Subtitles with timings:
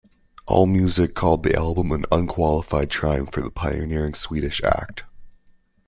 [0.47, 5.03] AllMusic called the album an unqualified triumph for the pioneering Swedish act.